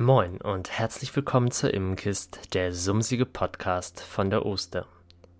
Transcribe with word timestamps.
Moin 0.00 0.40
und 0.40 0.70
herzlich 0.70 1.16
willkommen 1.16 1.50
zur 1.50 1.74
Immenkist, 1.74 2.54
der 2.54 2.72
sumsige 2.72 3.26
Podcast 3.26 4.00
von 4.00 4.30
der 4.30 4.46
Oster. 4.46 4.86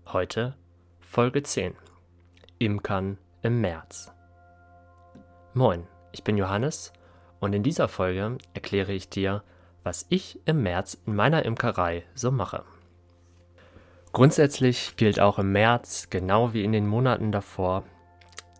Heute 0.07 0.53
Folge 0.99 1.43
10. 1.43 1.75
Imkern 2.57 3.17
im 3.41 3.61
März. 3.61 4.11
Moin, 5.53 5.87
ich 6.11 6.25
bin 6.25 6.35
Johannes 6.35 6.91
und 7.39 7.53
in 7.53 7.63
dieser 7.63 7.87
Folge 7.87 8.37
erkläre 8.53 8.91
ich 8.91 9.07
dir, 9.07 9.43
was 9.83 10.05
ich 10.09 10.41
im 10.43 10.61
März 10.61 10.97
in 11.05 11.15
meiner 11.15 11.45
Imkerei 11.45 12.03
so 12.13 12.29
mache. 12.29 12.65
Grundsätzlich 14.11 14.97
gilt 14.97 15.21
auch 15.21 15.39
im 15.39 15.53
März, 15.53 16.09
genau 16.09 16.51
wie 16.51 16.65
in 16.65 16.73
den 16.73 16.85
Monaten 16.85 17.31
davor, 17.31 17.85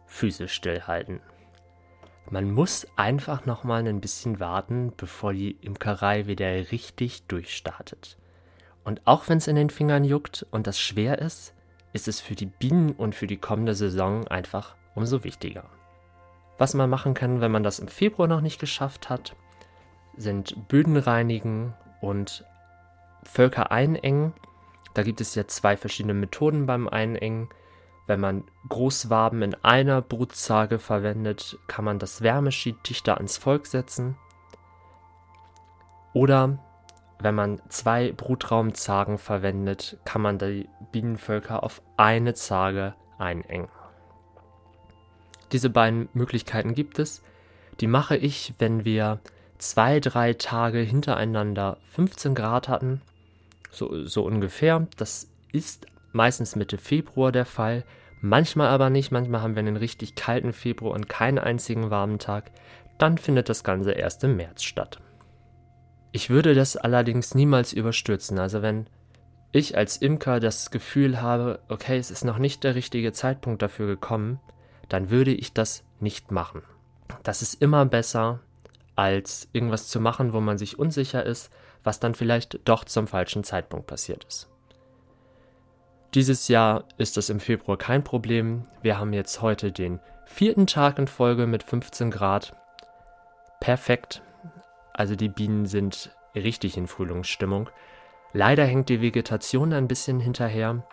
Füße 0.05 0.47
stillhalten. 0.47 1.20
Man 2.31 2.51
muss 2.51 2.85
einfach 2.95 3.47
noch 3.47 3.63
mal 3.63 3.88
ein 3.88 4.01
bisschen 4.01 4.39
warten, 4.39 4.93
bevor 4.95 5.33
die 5.33 5.57
Imkerei 5.61 6.27
wieder 6.27 6.47
richtig 6.71 7.23
durchstartet. 7.23 8.17
Und 8.83 9.02
auch 9.05 9.27
wenn 9.27 9.39
es 9.39 9.47
in 9.47 9.55
den 9.55 9.71
Fingern 9.71 10.03
juckt 10.03 10.45
und 10.52 10.67
das 10.67 10.79
schwer 10.79 11.19
ist, 11.19 11.55
ist 11.91 12.07
es 12.07 12.21
für 12.21 12.35
die 12.35 12.45
Bienen 12.45 12.91
und 12.91 13.15
für 13.15 13.25
die 13.25 13.38
kommende 13.38 13.73
Saison 13.73 14.27
einfach 14.27 14.75
umso 14.93 15.23
wichtiger. 15.23 15.65
Was 16.59 16.75
man 16.75 16.89
machen 16.89 17.15
kann, 17.15 17.41
wenn 17.41 17.52
man 17.52 17.63
das 17.63 17.79
im 17.79 17.88
Februar 17.88 18.27
noch 18.27 18.41
nicht 18.41 18.59
geschafft 18.59 19.09
hat, 19.09 19.35
sind 20.16 20.67
Böden 20.67 20.97
reinigen 20.97 21.73
und 21.99 22.45
Völker 23.23 23.71
einengen. 23.71 24.33
Da 24.93 25.03
gibt 25.03 25.21
es 25.21 25.33
ja 25.33 25.47
zwei 25.47 25.77
verschiedene 25.77 26.13
Methoden 26.13 26.66
beim 26.67 26.88
Einengen. 26.88 27.49
Wenn 28.09 28.22
man 28.22 28.44
Großwaben 28.68 29.44
in 29.44 29.54
einer 29.63 30.02
Brutzage 30.02 30.80
verwendet, 30.80 31.59
kann 31.67 31.86
man 31.86 32.00
das 32.00 32.23
Wärmeschied 32.23 32.75
dichter 32.89 33.17
ans 33.17 33.38
Volk 33.38 33.67
setzen. 33.67 34.17
Oder 36.14 36.58
wenn 37.20 37.36
man 37.36 37.61
zwei 37.70 38.11
Brutraumzagen 38.11 39.20
verwendet, 39.20 40.00
kann 40.06 40.23
man 40.23 40.39
die 40.39 40.67
Bienenvölker 40.92 41.61
auf 41.61 41.83
eine 41.98 42.33
Zage 42.33 42.95
einengen. 43.20 43.67
Diese 45.52 45.70
beiden 45.70 46.09
Möglichkeiten 46.14 46.73
gibt 46.73 46.98
es. 46.98 47.22
Die 47.80 47.86
mache 47.86 48.17
ich, 48.17 48.55
wenn 48.58 48.86
wir 48.86 49.20
zwei, 49.59 50.00
drei 50.00 50.33
Tage 50.33 50.80
hintereinander 50.80 51.78
15 51.92 52.33
Grad 52.33 52.70
hatten. 52.70 53.02
So, 53.70 54.03
so 54.08 54.26
ungefähr. 54.26 54.88
Das 54.98 55.30
ist 55.52 55.86
meistens 56.11 56.55
Mitte 56.55 56.80
Februar 56.80 57.31
der 57.31 57.45
Fall, 57.45 57.83
manchmal 58.22 58.67
aber 58.67 58.89
nicht, 58.89 59.12
manchmal 59.12 59.42
haben 59.42 59.56
wir 59.56 59.59
einen 59.59 59.78
richtig 59.78 60.16
kalten 60.16 60.53
Februar 60.53 60.94
und 60.94 61.09
keinen 61.09 61.39
einzigen 61.39 61.89
warmen 61.89 62.20
Tag, 62.20 62.52
dann 62.98 63.17
findet 63.17 63.50
das 63.50 63.64
Ganze 63.64 63.92
erst 63.92 64.23
im 64.23 64.36
März 64.36 64.64
statt. 64.64 65.00
Ich 66.11 66.30
würde 66.30 66.53
das 66.53 66.76
allerdings 66.76 67.36
niemals 67.36 67.73
überstürzen, 67.73 68.39
also 68.39 68.61
wenn 68.61 68.88
ich 69.52 69.78
als 69.78 69.98
Imker 69.98 70.39
das 70.39 70.72
Gefühl 70.72 71.22
habe, 71.22 71.59
okay, 71.70 71.98
es 71.98 72.11
ist 72.11 72.23
noch 72.23 72.38
nicht 72.38 72.64
der 72.64 72.76
richtige 72.76 73.14
Zeitpunkt 73.14 73.61
dafür 73.61 73.88
gekommen, 73.88 74.39
dann 74.89 75.09
würde 75.09 75.33
ich 75.33 75.54
das 75.54 75.83
nicht 76.00 76.31
machen. 76.31 76.64
Das 77.23 77.42
ist 77.42 77.61
immer 77.61 77.86
besser, 77.86 78.42
als 78.95 79.48
irgendwas 79.54 79.88
zu 79.88 80.00
machen, 80.00 80.33
wo 80.33 80.42
man 80.42 80.58
sich 80.58 80.78
unsicher 80.78 81.26
ist, 81.26 81.52
was 81.83 82.00
dann 82.00 82.16
vielleicht 82.16 82.59
doch 82.66 82.83
zum 82.83 83.08
falschen 83.08 83.44
Zeitpunkt 83.44 83.88
passiert 83.88 84.26
ist. 84.26 84.50
Dieses 86.15 86.47
Jahr 86.47 86.85
ist 86.97 87.17
das 87.17 87.29
im 87.29 87.39
Februar 87.39 87.77
kein 87.77 88.03
Problem. 88.03 88.63
Wir 88.81 88.97
haben 88.97 89.13
jetzt 89.13 89.43
heute 89.43 89.71
den 89.71 89.99
vierten 90.25 90.65
Tag 90.65 90.97
in 90.97 91.07
Folge 91.07 91.45
mit 91.45 91.61
15 91.61 92.09
Grad. 92.09 92.53
Perfekt. 93.59 94.23
Also 94.91 95.15
die 95.15 95.30
Bienen 95.30 95.67
sind 95.67 96.15
richtig 96.33 96.77
in 96.77 96.87
Frühlingsstimmung. 96.87 97.69
Leider 98.33 98.65
hängt 98.65 98.89
die 98.89 99.02
Vegetation 99.02 99.71
ein 99.71 99.87
bisschen 99.87 100.19
hinterher, 100.19 100.83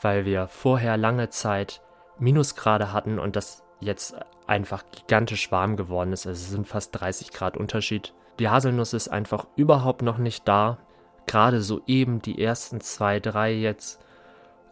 weil 0.00 0.26
wir 0.26 0.46
vorher 0.46 0.96
lange 0.96 1.28
Zeit 1.28 1.80
Minusgrade 2.20 2.92
hatten 2.92 3.18
und 3.18 3.34
das 3.34 3.64
jetzt 3.80 4.14
einfach 4.46 4.84
gigantisch 4.92 5.50
warm 5.50 5.76
geworden 5.76 6.12
ist. 6.12 6.24
Also 6.24 6.40
es 6.40 6.50
sind 6.50 6.68
fast 6.68 7.00
30 7.00 7.32
Grad 7.32 7.56
Unterschied. 7.56 8.14
Die 8.38 8.48
Haselnuss 8.48 8.92
ist 8.92 9.08
einfach 9.08 9.48
überhaupt 9.56 10.02
noch 10.02 10.18
nicht 10.18 10.46
da. 10.46 10.78
Gerade 11.26 11.62
so 11.62 11.82
eben 11.88 12.22
die 12.22 12.40
ersten 12.40 12.80
zwei, 12.80 13.18
drei 13.18 13.52
jetzt 13.52 14.00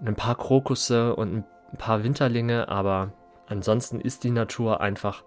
ein 0.05 0.15
paar 0.15 0.37
Krokusse 0.37 1.15
und 1.15 1.35
ein 1.35 1.45
paar 1.79 2.03
Winterlinge, 2.03 2.69
aber 2.69 3.13
ansonsten 3.47 4.01
ist 4.01 4.25
die 4.25 4.31
Natur 4.31 4.81
einfach 4.81 5.25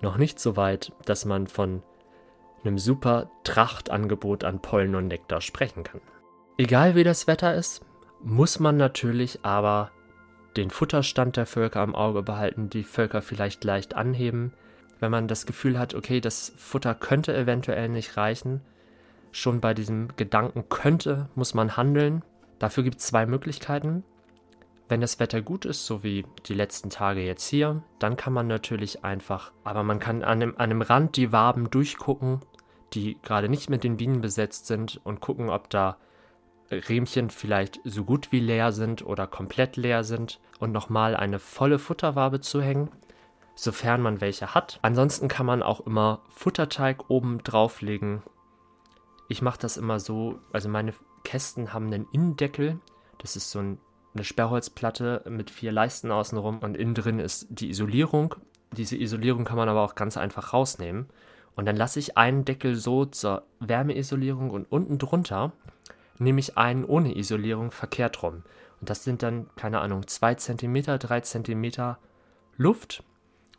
noch 0.00 0.16
nicht 0.16 0.40
so 0.40 0.56
weit, 0.56 0.92
dass 1.04 1.24
man 1.24 1.46
von 1.46 1.82
einem 2.64 2.78
super 2.78 3.30
Trachtangebot 3.44 4.44
an 4.44 4.60
Pollen 4.60 4.94
und 4.94 5.08
Nektar 5.08 5.40
sprechen 5.40 5.82
kann. 5.82 6.00
Egal 6.58 6.94
wie 6.94 7.04
das 7.04 7.26
Wetter 7.26 7.54
ist, 7.54 7.84
muss 8.22 8.60
man 8.60 8.76
natürlich 8.76 9.44
aber 9.44 9.90
den 10.56 10.70
Futterstand 10.70 11.36
der 11.36 11.46
Völker 11.46 11.80
am 11.80 11.94
Auge 11.94 12.22
behalten, 12.22 12.68
die 12.68 12.84
Völker 12.84 13.22
vielleicht 13.22 13.64
leicht 13.64 13.94
anheben. 13.94 14.52
Wenn 15.00 15.10
man 15.10 15.26
das 15.28 15.46
Gefühl 15.46 15.78
hat, 15.78 15.94
okay, 15.94 16.20
das 16.20 16.52
Futter 16.56 16.94
könnte 16.94 17.34
eventuell 17.34 17.88
nicht 17.88 18.16
reichen, 18.16 18.60
schon 19.32 19.60
bei 19.60 19.74
diesem 19.74 20.08
Gedanken 20.16 20.68
könnte, 20.68 21.28
muss 21.34 21.54
man 21.54 21.76
handeln. 21.76 22.22
Dafür 22.58 22.84
gibt 22.84 23.00
es 23.00 23.06
zwei 23.06 23.26
Möglichkeiten. 23.26 24.04
Wenn 24.92 25.00
das 25.00 25.18
Wetter 25.18 25.40
gut 25.40 25.64
ist, 25.64 25.86
so 25.86 26.02
wie 26.02 26.26
die 26.44 26.52
letzten 26.52 26.90
Tage 26.90 27.22
jetzt 27.22 27.48
hier, 27.48 27.82
dann 27.98 28.18
kann 28.18 28.34
man 28.34 28.46
natürlich 28.46 29.06
einfach, 29.06 29.50
aber 29.64 29.84
man 29.84 29.98
kann 30.00 30.22
an 30.22 30.42
einem, 30.42 30.50
an 30.58 30.64
einem 30.64 30.82
Rand 30.82 31.16
die 31.16 31.32
Waben 31.32 31.70
durchgucken, 31.70 32.40
die 32.92 33.16
gerade 33.22 33.48
nicht 33.48 33.70
mit 33.70 33.84
den 33.84 33.96
Bienen 33.96 34.20
besetzt 34.20 34.66
sind 34.66 35.00
und 35.02 35.22
gucken, 35.22 35.48
ob 35.48 35.70
da 35.70 35.96
Rähmchen 36.70 37.30
vielleicht 37.30 37.80
so 37.84 38.04
gut 38.04 38.32
wie 38.32 38.40
leer 38.40 38.70
sind 38.70 39.02
oder 39.02 39.26
komplett 39.26 39.78
leer 39.78 40.04
sind 40.04 40.40
und 40.58 40.72
nochmal 40.72 41.16
eine 41.16 41.38
volle 41.38 41.78
Futterwabe 41.78 42.40
zu 42.40 42.60
hängen, 42.60 42.90
sofern 43.54 44.02
man 44.02 44.20
welche 44.20 44.54
hat. 44.54 44.78
Ansonsten 44.82 45.26
kann 45.26 45.46
man 45.46 45.62
auch 45.62 45.80
immer 45.86 46.20
Futterteig 46.28 47.08
oben 47.08 47.42
drauflegen. 47.42 48.22
Ich 49.30 49.40
mache 49.40 49.58
das 49.58 49.78
immer 49.78 50.00
so, 50.00 50.38
also 50.52 50.68
meine 50.68 50.92
Kästen 51.24 51.72
haben 51.72 51.86
einen 51.86 52.08
Innendeckel, 52.12 52.78
das 53.16 53.36
ist 53.36 53.50
so 53.50 53.60
ein 53.60 53.78
eine 54.14 54.24
Sperrholzplatte 54.24 55.22
mit 55.28 55.50
vier 55.50 55.72
Leisten 55.72 56.10
außenrum 56.10 56.58
und 56.58 56.76
innen 56.76 56.94
drin 56.94 57.18
ist 57.18 57.46
die 57.50 57.70
Isolierung. 57.70 58.34
Diese 58.72 58.96
Isolierung 58.96 59.44
kann 59.44 59.56
man 59.56 59.68
aber 59.68 59.82
auch 59.82 59.94
ganz 59.94 60.16
einfach 60.16 60.52
rausnehmen. 60.52 61.06
Und 61.54 61.66
dann 61.66 61.76
lasse 61.76 61.98
ich 61.98 62.16
einen 62.16 62.44
Deckel 62.44 62.76
so 62.76 63.04
zur 63.04 63.44
Wärmeisolierung 63.60 64.50
und 64.50 64.70
unten 64.70 64.98
drunter 64.98 65.52
nehme 66.18 66.40
ich 66.40 66.56
einen 66.56 66.84
ohne 66.84 67.16
Isolierung 67.16 67.70
verkehrt 67.70 68.22
rum. 68.22 68.42
Und 68.80 68.90
das 68.90 69.04
sind 69.04 69.22
dann, 69.22 69.48
keine 69.56 69.80
Ahnung, 69.80 70.06
2 70.06 70.34
cm, 70.34 70.98
3 70.98 71.20
cm 71.20 71.96
Luft. 72.56 73.02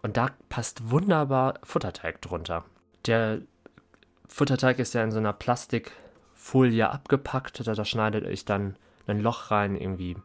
Und 0.02 0.18
da 0.18 0.30
passt 0.50 0.90
wunderbar 0.90 1.59
Futterteig 1.63 2.22
drunter. 2.22 2.66
Der 3.06 3.42
Futterteig 4.28 4.80
ist 4.80 4.94
ja 4.94 5.03
in 5.03 5.12
so 5.12 5.19
einer 5.19 5.34
Plastikfolie 5.34 6.90
abgepackt. 6.90 7.66
Da, 7.66 7.74
da 7.74 7.86
schneidet 7.86 8.28
ich 8.28 8.46
dann 8.46 8.75
ein 9.08 9.22
Loch 9.22 9.52
rein, 9.52 9.75
irgendwie 9.75 10.18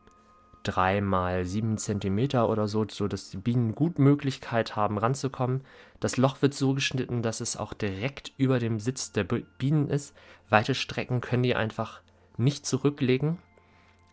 drei 0.69 1.01
mal 1.01 1.45
sieben 1.45 1.79
Zentimeter 1.79 2.49
oder 2.49 2.69
so, 2.69 2.87
sodass 2.89 3.31
die 3.31 3.39
Bienen 3.39 3.75
gut 3.75 3.99
Möglichkeit 3.99 4.77
haben, 4.77 4.99
ranzukommen. 4.99 5.63
Das 6.01 6.17
Loch 6.17 6.43
wird 6.43 6.55
so 6.55 6.75
geschnitten, 6.75 7.23
dass 7.23 7.41
es 7.41 7.57
auch 7.57 7.73
direkt 7.73 8.33
über 8.37 8.59
dem 8.59 8.79
Sitz 8.79 9.13
der 9.13 9.25
Bienen 9.25 9.89
ist. 9.89 10.15
Weite 10.51 10.75
Strecken 10.75 11.21
können 11.21 11.43
die 11.43 11.55
einfach 11.55 12.03
nicht 12.37 12.67
zurücklegen, 12.67 13.39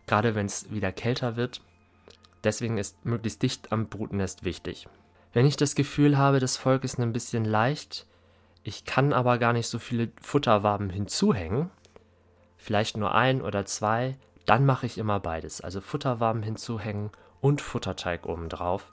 gerade 0.06 0.34
wenn 0.34 0.46
es 0.46 0.70
wieder 0.70 0.92
kälter 0.92 1.36
wird. 1.36 1.60
Deswegen 2.42 2.78
ist 2.78 3.04
möglichst 3.04 3.42
dicht 3.42 3.72
am 3.72 3.88
Brutnest 3.88 4.44
wichtig. 4.44 4.88
Wenn 5.32 5.46
ich 5.46 5.56
das 5.56 5.74
Gefühl 5.74 6.16
habe, 6.16 6.40
das 6.40 6.56
Volk 6.56 6.84
ist 6.84 6.98
ein 6.98 7.12
bisschen 7.12 7.44
leicht, 7.44 8.06
ich 8.62 8.84
kann 8.84 9.12
aber 9.12 9.38
gar 9.38 9.52
nicht 9.52 9.68
so 9.68 9.78
viele 9.78 10.10
Futterwaben 10.20 10.90
hinzuhängen, 10.90 11.70
vielleicht 12.56 12.96
nur 12.96 13.14
ein 13.14 13.42
oder 13.42 13.64
zwei, 13.66 14.16
dann 14.46 14.64
mache 14.64 14.86
ich 14.86 14.98
immer 14.98 15.20
beides, 15.20 15.60
also 15.60 15.80
Futterwaben 15.80 16.42
hinzuhängen 16.42 17.10
und 17.40 17.60
Futterteig 17.60 18.26
obendrauf. 18.26 18.92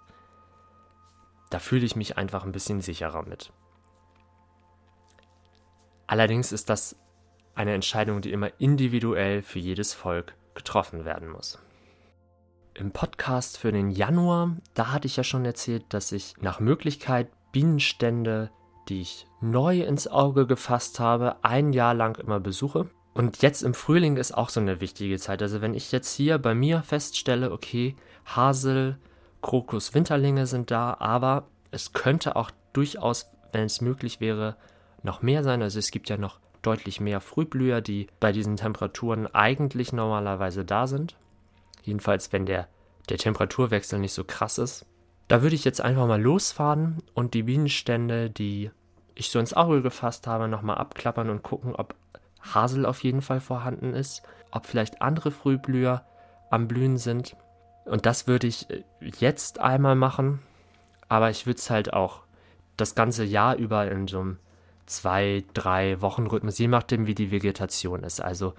Da 1.50 1.60
fühle 1.60 1.86
ich 1.86 1.96
mich 1.96 2.18
einfach 2.18 2.44
ein 2.44 2.52
bisschen 2.52 2.82
sicherer 2.82 3.24
mit. 3.24 3.54
Allerdings 6.08 6.52
ist 6.52 6.70
das 6.70 6.96
eine 7.56 7.74
Entscheidung, 7.74 8.22
die 8.22 8.32
immer 8.32 8.60
individuell 8.60 9.42
für 9.42 9.60
jedes 9.60 9.94
Volk 9.94 10.36
getroffen 10.56 11.06
werden 11.06 11.30
muss. 11.30 11.60
Im 12.74 12.92
Podcast 12.92 13.60
für 13.60 13.72
den 13.72 13.92
Januar, 13.92 14.58
da 14.74 14.92
hatte 14.92 15.06
ich 15.06 15.16
ja 15.16 15.24
schon 15.24 15.46
erzählt, 15.46 15.86
dass 15.90 16.12
ich 16.12 16.36
nach 16.42 16.60
Möglichkeit 16.60 17.30
Bienenstände, 17.52 18.50
die 18.90 19.02
ich 19.02 19.28
neu 19.42 19.82
ins 19.82 20.08
Auge 20.08 20.48
gefasst 20.48 21.00
habe, 21.00 21.36
ein 21.44 21.72
Jahr 21.72 21.94
lang 21.94 22.18
immer 22.18 22.40
besuche. 22.40 22.90
Und 23.14 23.42
jetzt 23.42 23.62
im 23.62 23.74
Frühling 23.74 24.18
ist 24.18 24.36
auch 24.36 24.50
so 24.50 24.60
eine 24.60 24.82
wichtige 24.82 25.20
Zeit. 25.20 25.42
Also 25.42 25.62
wenn 25.62 25.74
ich 25.74 25.92
jetzt 25.92 26.14
hier 26.14 26.38
bei 26.40 26.56
mir 26.56 26.82
feststelle, 26.82 27.52
okay, 27.52 27.96
Hasel, 28.26 28.98
Krokus, 29.42 29.94
Winterlinge 29.94 30.48
sind 30.48 30.72
da, 30.72 30.96
aber 31.00 31.46
es 31.72 31.94
könnte 31.94 32.36
auch 32.36 32.50
durchaus, 32.72 33.28
wenn 33.52 33.66
es 33.66 33.82
möglich 33.82 34.20
wäre, 34.20 34.56
noch 35.04 35.22
mehr 35.22 35.44
sein. 35.44 35.62
Also 35.62 35.80
es 35.80 35.92
gibt 35.92 36.10
ja 36.10 36.18
noch 36.18 36.40
deutlich 36.64 37.00
mehr 37.00 37.22
Frühblüher, 37.22 37.82
die 37.82 38.08
bei 38.20 38.32
diesen 38.32 38.56
Temperaturen 38.56 39.28
eigentlich 39.28 39.94
normalerweise 39.94 40.66
da 40.66 40.88
sind. 40.88 41.16
Jedenfalls, 41.84 42.32
wenn 42.34 42.46
der, 42.46 42.68
der 43.10 43.18
Temperaturwechsel 43.18 44.00
nicht 44.00 44.14
so 44.14 44.24
krass 44.24 44.58
ist. 44.58 44.86
Da 45.28 45.42
würde 45.42 45.56
ich 45.56 45.66
jetzt 45.66 45.82
einfach 45.82 46.08
mal 46.08 46.22
losfahren 46.22 47.04
und 47.14 47.34
die 47.34 47.44
Bienenstände, 47.44 48.30
die 48.30 48.72
ich 49.16 49.30
so 49.30 49.40
ins 49.40 49.54
Auge 49.54 49.82
gefasst 49.82 50.26
habe, 50.26 50.48
nochmal 50.48 50.78
abklappern 50.78 51.30
und 51.30 51.44
gucken, 51.44 51.76
ob 51.76 51.96
Hasel 52.44 52.86
auf 52.86 53.04
jeden 53.04 53.22
Fall 53.22 53.40
vorhanden 53.40 53.94
ist, 53.94 54.24
ob 54.52 54.66
vielleicht 54.66 55.02
andere 55.02 55.32
Frühblüher 55.32 56.04
am 56.50 56.68
Blühen 56.68 56.98
sind. 56.98 57.36
Und 57.86 58.06
das 58.06 58.28
würde 58.28 58.48
ich 58.48 58.70
äh, 58.70 58.84
jetzt 59.18 59.60
einmal 59.60 59.96
machen, 59.96 60.40
aber 61.10 61.30
ich 61.30 61.46
würde 61.46 61.58
es 61.58 61.70
halt 61.70 61.94
auch 61.94 62.22
das 62.78 62.96
ganze 62.96 63.24
Jahr 63.24 63.56
über 63.56 63.90
in 63.90 64.08
so 64.08 64.20
einem 64.20 64.38
zwei, 64.86 65.44
drei 65.54 66.02
Wochen 66.02 66.28
Rhythmus, 66.28 66.58
je 66.58 66.68
nachdem, 66.68 67.08
wie 67.08 67.16
die 67.16 67.32
Vegetation 67.32 68.04
ist. 68.04 68.22
Also 68.22 68.54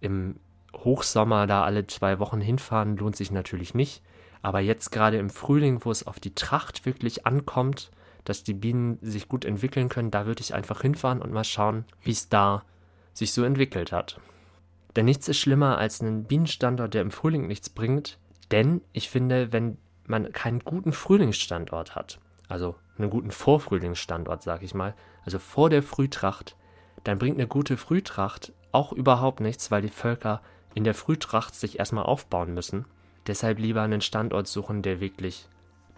im 0.00 0.36
Hochsommer 0.74 1.46
da 1.46 1.64
alle 1.64 1.86
zwei 1.86 2.18
Wochen 2.18 2.40
hinfahren, 2.40 2.96
lohnt 2.96 3.16
sich 3.16 3.30
natürlich 3.30 3.74
nicht. 3.74 4.02
Aber 4.42 4.60
jetzt 4.60 4.90
gerade 4.90 5.18
im 5.18 5.30
Frühling, 5.30 5.84
wo 5.84 5.90
es 5.90 6.06
auf 6.06 6.18
die 6.18 6.34
Tracht 6.34 6.86
wirklich 6.86 7.26
ankommt, 7.26 7.90
dass 8.24 8.42
die 8.42 8.54
Bienen 8.54 8.98
sich 9.02 9.28
gut 9.28 9.44
entwickeln 9.44 9.88
können, 9.88 10.10
da 10.10 10.26
würde 10.26 10.40
ich 10.40 10.54
einfach 10.54 10.82
hinfahren 10.82 11.20
und 11.20 11.32
mal 11.32 11.44
schauen, 11.44 11.84
wie 12.02 12.12
es 12.12 12.28
da 12.28 12.62
sich 13.12 13.32
so 13.32 13.44
entwickelt 13.44 13.92
hat. 13.92 14.20
Denn 14.96 15.04
nichts 15.04 15.28
ist 15.28 15.38
schlimmer 15.38 15.78
als 15.78 16.00
einen 16.00 16.24
Bienenstandort, 16.24 16.94
der 16.94 17.02
im 17.02 17.10
Frühling 17.10 17.46
nichts 17.46 17.70
bringt. 17.70 18.18
Denn 18.50 18.80
ich 18.92 19.08
finde, 19.08 19.52
wenn 19.52 19.78
man 20.06 20.32
keinen 20.32 20.60
guten 20.60 20.92
Frühlingsstandort 20.92 21.94
hat, 21.94 22.18
also 22.48 22.74
einen 22.98 23.10
guten 23.10 23.30
Vorfrühlingsstandort, 23.30 24.42
sag 24.42 24.62
ich 24.62 24.74
mal, 24.74 24.94
also 25.24 25.38
vor 25.38 25.70
der 25.70 25.82
Frühtracht, 25.82 26.56
dann 27.04 27.18
bringt 27.18 27.38
eine 27.38 27.46
gute 27.46 27.76
Frühtracht 27.76 28.52
auch 28.72 28.92
überhaupt 28.92 29.40
nichts, 29.40 29.70
weil 29.70 29.82
die 29.82 29.88
Völker 29.88 30.42
in 30.74 30.84
der 30.84 30.94
Frühtracht 30.94 31.54
sich 31.54 31.78
erstmal 31.78 32.04
aufbauen 32.04 32.54
müssen. 32.54 32.84
Deshalb 33.26 33.58
lieber 33.58 33.82
einen 33.82 34.00
Standort 34.00 34.46
suchen, 34.46 34.82
der 34.82 35.00
wirklich 35.00 35.48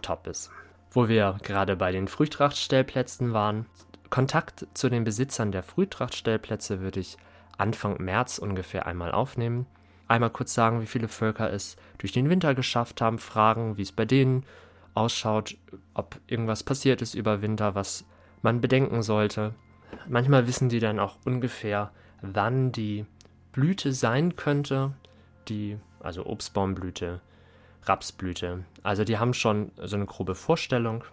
top 0.01 0.27
ist. 0.27 0.51
Wo 0.91 1.07
wir 1.07 1.37
gerade 1.43 1.75
bei 1.75 1.91
den 1.91 2.07
Frühtrachtstellplätzen 2.07 3.33
waren, 3.33 3.65
Kontakt 4.13 4.67
zu 4.75 4.89
den 4.89 5.05
Besitzern 5.05 5.51
der 5.51 5.63
Frühtrachtstellplätze 5.63 6.81
würde 6.81 6.99
ich 6.99 7.17
Anfang 7.57 7.99
März 7.99 8.37
ungefähr 8.37 8.85
einmal 8.85 9.11
aufnehmen. 9.11 9.65
Einmal 10.07 10.29
kurz 10.29 10.53
sagen, 10.53 10.83
wie 10.83 10.85
viele 10.85 11.07
Völker 11.07 11.51
es 11.51 11.77
durch 11.97 12.11
den 12.11 12.29
Winter 12.29 12.53
geschafft 12.53 13.01
haben, 13.01 13.17
fragen, 13.17 13.75
wie 13.75 13.81
es 13.81 13.91
bei 13.91 14.05
denen 14.05 14.45
ausschaut, 14.93 15.57
ob 15.95 16.19
irgendwas 16.27 16.61
passiert 16.61 17.01
ist 17.01 17.15
über 17.15 17.41
Winter, 17.41 17.73
was 17.73 18.05
man 18.43 18.61
bedenken 18.61 19.01
sollte. 19.01 19.55
Manchmal 20.07 20.45
wissen 20.45 20.69
die 20.69 20.79
dann 20.79 20.99
auch 20.99 21.17
ungefähr, 21.25 21.89
wann 22.21 22.71
die 22.71 23.07
Blüte 23.51 23.93
sein 23.93 24.35
könnte, 24.35 24.93
die, 25.47 25.79
also 25.99 26.27
Obstbaumblüte, 26.27 27.19
Rapsblüte. 27.81 28.63
Also 28.83 29.05
die 29.05 29.17
haben 29.17 29.33
schon 29.33 29.71
so 29.81 29.95
eine 29.95 30.05
grobe 30.05 30.35
Vorstellung 30.35 31.03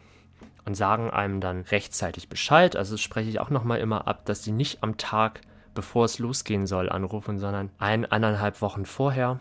und 0.65 0.75
sagen 0.75 1.11
einem 1.11 1.41
dann 1.41 1.63
rechtzeitig 1.63 2.29
Bescheid. 2.29 2.77
Also 2.77 2.97
spreche 2.97 3.31
ich 3.31 3.41
auch 3.41 3.51
nochmal 3.51 3.79
immer 3.79 4.07
ab, 4.07 4.25
dass 4.27 4.43
die 4.43 4.53
nicht 4.53 4.83
am 4.83 4.97
Tag, 4.97 5.41
bevor 5.75 6.05
es 6.05 6.19
losgehen 6.19 6.67
soll, 6.67 6.89
anrufen, 6.89 7.39
sondern 7.39 7.71
ein, 7.79 8.05
eineinhalb 8.05 8.61
Wochen 8.61 8.87
vorher 8.87 9.41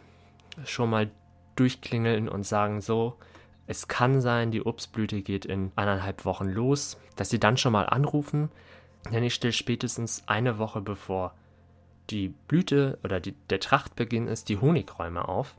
schon 0.66 0.90
mal 0.90 1.10
durchklingeln 1.56 2.30
und 2.30 2.44
sagen 2.46 2.82
so, 2.82 3.18
es 3.68 3.88
kann 3.88 4.22
sein, 4.22 4.50
die 4.52 4.66
Obstblüte 4.66 5.22
geht 5.22 5.46
in 5.46 5.72
eineinhalb 5.76 6.26
Wochen 6.26 6.50
los, 6.50 6.98
dass 7.16 7.30
sie 7.30 7.40
dann 7.40 7.58
schon 7.58 7.74
mal 7.74 7.86
anrufen, 7.86 8.50
denn 9.12 9.24
ich 9.24 9.36
stelle 9.36 9.54
spätestens 9.54 10.24
eine 10.28 10.58
Woche 10.58 10.82
bevor 10.82 11.34
die 12.10 12.30
Blüte 12.30 12.98
oder 13.04 13.20
die, 13.20 13.34
der 13.50 13.60
Trachtbeginn 13.60 14.28
ist, 14.28 14.50
die 14.50 14.58
Honigräume 14.58 15.28
auf. 15.28 15.56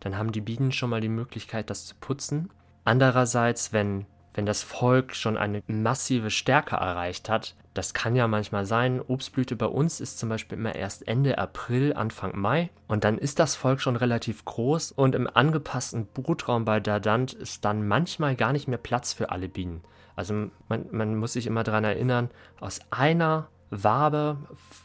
Dann 0.00 0.18
haben 0.18 0.32
die 0.32 0.40
Bienen 0.40 0.72
schon 0.72 0.90
mal 0.90 1.00
die 1.00 1.08
Möglichkeit, 1.08 1.70
das 1.70 1.86
zu 1.86 1.94
putzen. 2.00 2.50
Andererseits, 2.84 3.72
wenn 3.72 4.06
wenn 4.34 4.46
das 4.46 4.62
Volk 4.62 5.14
schon 5.14 5.36
eine 5.36 5.62
massive 5.66 6.30
Stärke 6.30 6.76
erreicht 6.76 7.28
hat. 7.28 7.54
Das 7.74 7.94
kann 7.94 8.16
ja 8.16 8.28
manchmal 8.28 8.66
sein. 8.66 9.00
Obstblüte 9.00 9.56
bei 9.56 9.66
uns 9.66 10.00
ist 10.00 10.18
zum 10.18 10.28
Beispiel 10.28 10.58
immer 10.58 10.74
erst 10.74 11.08
Ende 11.08 11.38
April, 11.38 11.94
Anfang 11.94 12.38
Mai. 12.38 12.70
Und 12.86 13.04
dann 13.04 13.18
ist 13.18 13.38
das 13.38 13.56
Volk 13.56 13.80
schon 13.80 13.96
relativ 13.96 14.44
groß. 14.44 14.92
Und 14.92 15.14
im 15.14 15.28
angepassten 15.32 16.06
Brutraum 16.06 16.64
bei 16.64 16.80
Dadant 16.80 17.32
ist 17.32 17.64
dann 17.64 17.86
manchmal 17.86 18.36
gar 18.36 18.52
nicht 18.52 18.68
mehr 18.68 18.78
Platz 18.78 19.12
für 19.12 19.30
alle 19.30 19.48
Bienen. 19.48 19.82
Also 20.16 20.50
man, 20.68 20.86
man 20.90 21.16
muss 21.16 21.32
sich 21.32 21.46
immer 21.46 21.64
daran 21.64 21.84
erinnern, 21.84 22.30
aus 22.60 22.80
einer 22.90 23.48
Wabe 23.70 24.36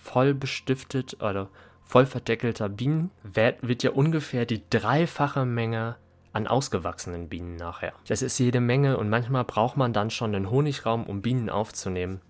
voll 0.04 0.34
bestiftet 0.34 1.22
oder 1.22 1.50
voll 1.84 2.06
verdeckelter 2.06 2.70
Bienen 2.70 3.12
wird 3.24 3.84
ja 3.84 3.92
ungefähr 3.92 4.46
die 4.46 4.64
dreifache 4.70 5.46
Menge 5.46 5.96
an 6.38 6.48
ausgewachsenen 6.48 7.30
Bienen 7.30 7.56
nachher. 7.56 7.94
Das 8.08 8.22
ist 8.22 8.38
jede 8.38 8.60
Menge 8.62 8.98
und 8.98 9.10
manchmal 9.10 9.44
braucht 9.44 9.76
man 9.76 9.92
dann 9.92 10.12
schon 10.12 10.32
den 10.32 10.50
Honigraum, 10.52 11.06
um 11.06 11.22
Bienen 11.22 11.50
aufzunehmen. 11.50 12.22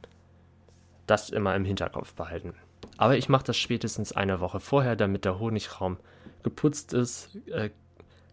Das 1.05 1.29
immer 1.29 1.55
im 1.55 1.65
Hinterkopf 1.65 2.13
behalten. 2.13 2.53
Aber 2.97 3.17
ich 3.17 3.29
mache 3.29 3.45
das 3.45 3.57
spätestens 3.57 4.13
eine 4.13 4.39
Woche 4.39 4.59
vorher, 4.59 4.95
damit 4.95 5.25
der 5.25 5.39
Honigraum 5.39 5.97
geputzt 6.41 6.93
ist, 6.93 7.37
äh, 7.47 7.69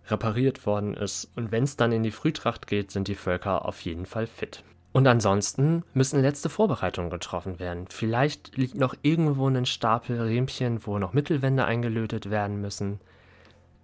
repariert 0.09 0.65
worden 0.65 0.95
ist 0.95 1.31
und 1.35 1.51
wenn 1.51 1.65
es 1.65 1.77
dann 1.77 1.93
in 1.93 2.03
die 2.03 2.11
Frühtracht 2.11 2.67
geht, 2.67 2.91
sind 2.91 3.09
die 3.09 3.15
Völker 3.15 3.65
auf 3.65 3.81
jeden 3.81 4.07
Fall 4.07 4.27
fit. 4.27 4.63
Und 4.93 5.09
ansonsten 5.09 5.83
müssen 5.93 6.23
letzte 6.23 6.49
Vorbereitungen 6.49 7.11
getroffen 7.11 7.59
werden. 7.59 7.87
Vielleicht 7.89 8.57
liegt 8.57 8.77
noch 8.77 8.95
irgendwo 9.03 9.49
ein 9.49 9.67
Stapel 9.67 10.21
Riemchen, 10.21 10.87
wo 10.87 11.01
noch 11.01 11.15
Mittelwände 11.15 11.65
eingelötet 11.65 12.31
werden 12.31 12.61
müssen. 12.61 13.01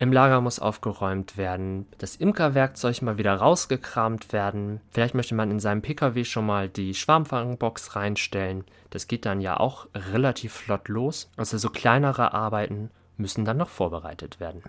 Im 0.03 0.15
Lager 0.15 0.41
muss 0.41 0.61
aufgeräumt 0.61 1.37
werden, 1.37 1.87
das 1.99 2.17
Imkerwerkzeug 2.17 3.03
mal 3.03 3.19
wieder 3.19 3.35
rausgekramt 3.35 4.33
werden. 4.33 4.81
Vielleicht 4.91 5.15
möchte 5.15 5.35
man 5.35 5.51
in 5.51 5.61
seinem 5.61 5.83
Pkw 5.83 6.25
schon 6.25 6.47
mal 6.47 6.71
die 6.71 6.95
Schwarmfangbox 6.95 7.97
reinstellen. 7.97 8.65
Das 8.89 9.09
geht 9.09 9.27
dann 9.27 9.43
ja 9.43 9.61
auch 9.61 9.89
relativ 9.95 10.55
flott 10.55 10.89
los. 10.89 11.31
Also 11.37 11.59
so 11.59 11.69
kleinere 11.69 12.33
Arbeiten 12.33 12.91
müssen 13.19 13.45
dann 13.45 13.59
noch 13.59 13.69
vorbereitet 13.69 14.41
werden. 14.41 14.63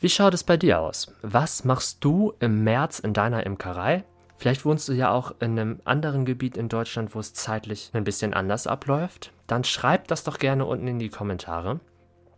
Wie 0.00 0.08
schaut 0.08 0.32
es 0.32 0.42
bei 0.42 0.56
dir 0.56 0.80
aus? 0.80 1.14
Was 1.20 1.62
machst 1.62 2.02
du 2.02 2.32
im 2.40 2.64
März 2.64 3.00
in 3.00 3.12
deiner 3.12 3.44
Imkerei? 3.44 4.04
Vielleicht 4.38 4.64
wohnst 4.64 4.88
du 4.88 4.94
ja 4.94 5.10
auch 5.10 5.34
in 5.40 5.58
einem 5.58 5.80
anderen 5.84 6.24
Gebiet 6.24 6.56
in 6.56 6.70
Deutschland, 6.70 7.14
wo 7.14 7.20
es 7.20 7.34
zeitlich 7.34 7.90
ein 7.92 8.04
bisschen 8.04 8.32
anders 8.32 8.66
abläuft. 8.66 9.32
Dann 9.46 9.62
schreib 9.62 10.08
das 10.08 10.24
doch 10.24 10.38
gerne 10.38 10.64
unten 10.64 10.88
in 10.88 10.98
die 10.98 11.10
Kommentare. 11.10 11.80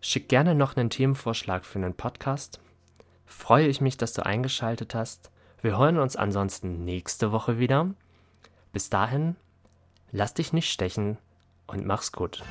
Schick 0.00 0.28
gerne 0.28 0.55
noch 0.55 0.76
einen 0.76 0.90
Themenvorschlag 0.90 1.64
für 1.64 1.78
einen 1.78 1.95
Podcast. 1.95 2.61
Freue 3.26 3.67
ich 3.67 3.81
mich, 3.81 3.97
dass 3.97 4.12
du 4.12 4.25
eingeschaltet 4.25 4.95
hast. 4.95 5.31
Wir 5.61 5.76
hören 5.76 5.99
uns 5.99 6.14
ansonsten 6.14 6.85
nächste 6.85 7.33
Woche 7.33 7.59
wieder. 7.59 7.90
Bis 8.73 8.90
dahin, 8.90 9.35
lass 10.12 10.35
dich 10.35 10.52
nicht 10.52 10.71
stechen 10.71 11.19
und 11.67 11.85
mach's 11.85 12.12
gut. 12.12 12.45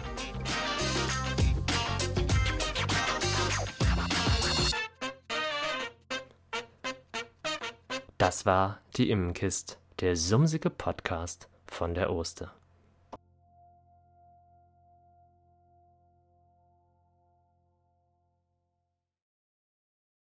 Das 8.17 8.45
war 8.45 8.79
die 8.97 9.09
Immenkist, 9.09 9.79
der 10.01 10.17
sumsige 10.17 10.69
Podcast 10.69 11.47
von 11.65 11.93
der 11.93 12.11
Oster. 12.11 12.53